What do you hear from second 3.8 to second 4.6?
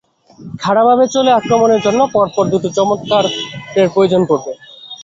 প্রয়োজন পড়বে।